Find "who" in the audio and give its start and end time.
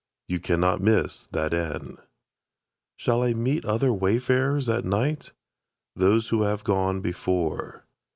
6.29-6.41